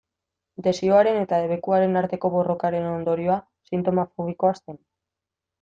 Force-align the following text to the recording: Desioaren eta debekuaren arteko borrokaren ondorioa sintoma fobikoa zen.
Desioaren 0.67 1.19
eta 1.23 1.41
debekuaren 1.43 2.01
arteko 2.01 2.33
borrokaren 2.37 2.89
ondorioa 2.95 3.39
sintoma 3.73 4.11
fobikoa 4.15 4.55
zen. 4.63 4.85